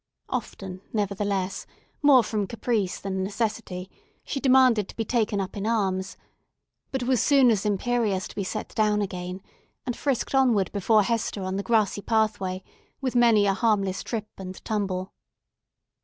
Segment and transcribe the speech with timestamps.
[0.29, 1.67] Often, nevertheless,
[2.01, 3.87] more from caprice than necessity,
[4.23, 6.17] she demanded to be taken up in arms;
[6.91, 9.43] but was soon as imperious to be let down again,
[9.85, 12.63] and frisked onward before Hester on the grassy pathway,
[12.99, 15.13] with many a harmless trip and tumble.